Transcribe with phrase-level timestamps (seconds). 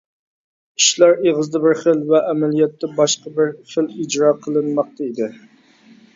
[0.79, 5.31] ئىشلار ئېغىزدا بىر خىل ۋە ئەمەلىيەتتە باشقا بىر خىل ئىجرا قىلىنماقتا ئىدى.